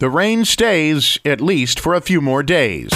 [0.00, 2.90] The rain stays at least for a few more days.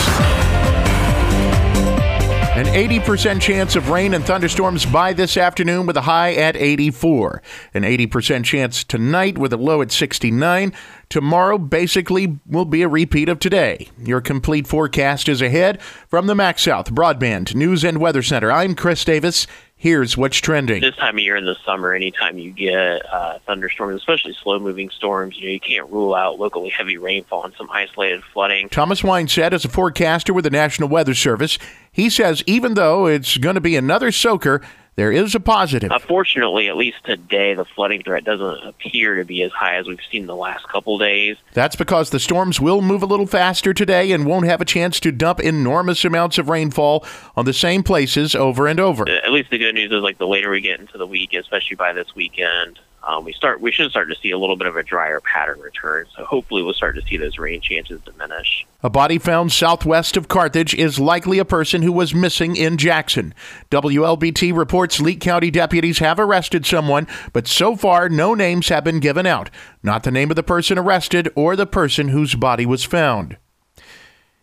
[2.57, 7.41] An 80% chance of rain and thunderstorms by this afternoon with a high at 84.
[7.73, 10.73] An 80% chance tonight with a low at 69.
[11.09, 13.89] Tomorrow basically will be a repeat of today.
[14.03, 18.51] Your complete forecast is ahead from the MaxxSouth Broadband News and Weather Center.
[18.51, 19.47] I'm Chris Davis.
[19.81, 20.81] Here's what's trending.
[20.81, 24.91] This time of year in the summer, anytime you get uh, thunderstorms, especially slow moving
[24.91, 28.69] storms, you know, you can't rule out locally heavy rainfall and some isolated flooding.
[28.71, 31.61] Thomas Weinstedt is a forecaster with the National Weather Service.
[31.93, 34.61] He says even though it's going to be another soaker,
[34.99, 35.93] there is a positive.
[35.93, 40.01] Unfortunately, at least today, the flooding threat doesn't appear to be as high as we've
[40.11, 41.37] seen the last couple days.
[41.53, 44.99] That's because the storms will move a little faster today and won't have a chance
[45.01, 49.09] to dump enormous amounts of rainfall on the same places over and over.
[49.09, 51.77] At least the good news is, like the later we get into the week, especially
[51.77, 54.77] by this weekend, um, we start we should start to see a little bit of
[54.77, 56.05] a drier pattern return.
[56.15, 58.67] So hopefully we'll start to see those rain chances diminish.
[58.83, 63.33] A body found southwest of Carthage is likely a person who was missing in Jackson.
[63.71, 69.01] WLBT reports Leake County deputies have arrested someone, but so far no names have been
[69.01, 69.49] given out.
[69.83, 73.39] Not the name of the person arrested or the person whose body was found.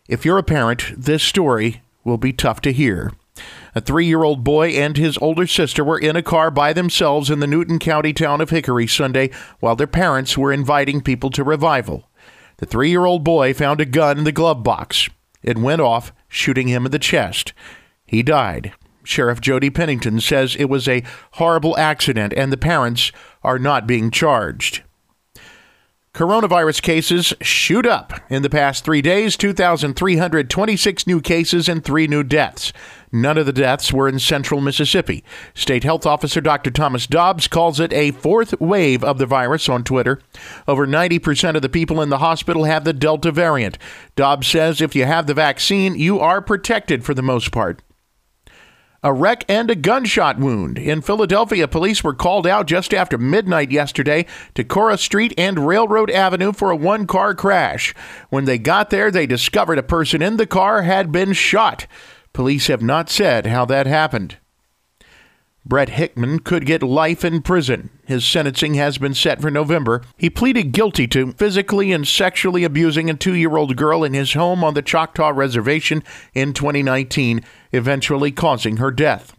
[0.08, 3.12] If you're a parent, this story will be tough to hear.
[3.76, 7.28] A three year old boy and his older sister were in a car by themselves
[7.28, 9.28] in the Newton County town of Hickory Sunday
[9.60, 12.08] while their parents were inviting people to revival.
[12.56, 15.10] The three year old boy found a gun in the glove box.
[15.42, 17.52] It went off, shooting him in the chest.
[18.06, 18.72] He died.
[19.04, 23.12] Sheriff Jody Pennington says it was a horrible accident and the parents
[23.44, 24.84] are not being charged.
[26.16, 32.22] Coronavirus cases shoot up in the past three days 2,326 new cases and three new
[32.22, 32.72] deaths.
[33.12, 35.22] None of the deaths were in central Mississippi.
[35.52, 36.70] State Health Officer Dr.
[36.70, 40.18] Thomas Dobbs calls it a fourth wave of the virus on Twitter.
[40.66, 43.76] Over 90% of the people in the hospital have the Delta variant.
[44.14, 47.82] Dobbs says if you have the vaccine, you are protected for the most part.
[49.06, 50.78] A wreck and a gunshot wound.
[50.78, 56.10] In Philadelphia, police were called out just after midnight yesterday to Cora Street and Railroad
[56.10, 57.94] Avenue for a one car crash.
[58.30, 61.86] When they got there, they discovered a person in the car had been shot.
[62.32, 64.38] Police have not said how that happened.
[65.68, 67.90] Brett Hickman could get life in prison.
[68.06, 70.02] His sentencing has been set for November.
[70.16, 74.34] He pleaded guilty to physically and sexually abusing a two year old girl in his
[74.34, 79.36] home on the Choctaw Reservation in 2019, eventually causing her death.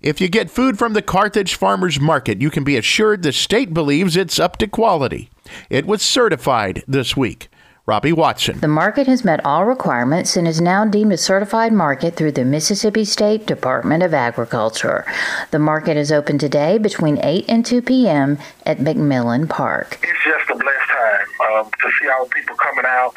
[0.00, 3.74] If you get food from the Carthage Farmers Market, you can be assured the state
[3.74, 5.28] believes it's up to quality.
[5.68, 7.48] It was certified this week.
[7.84, 8.60] Robbie Watson.
[8.60, 12.44] The market has met all requirements and is now deemed a certified market through the
[12.44, 15.04] Mississippi State Department of Agriculture.
[15.50, 18.38] The market is open today between 8 and 2 p.m.
[18.64, 19.98] at McMillan Park.
[20.00, 21.26] It's just a blessed time
[21.58, 23.16] um, to see all the people coming out,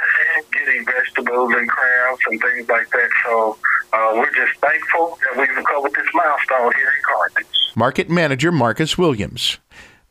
[0.51, 3.09] getting vegetables and crabs and things like that.
[3.23, 3.57] So
[3.93, 7.45] uh, we're just thankful that we've covered this milestone here in Carthage.
[7.75, 9.59] Market Manager Marcus Williams.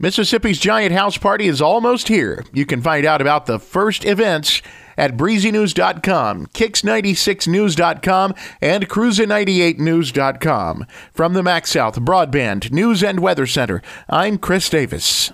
[0.04, 2.44] Mississippi's Giant House Party is almost here.
[2.52, 4.60] You can find out about the first events
[4.98, 10.86] at breezynews.com, kicks96news.com, and cruiser98news.com.
[11.14, 15.32] From the MaxxSouth Broadband News and Weather Center, I'm Chris Davis.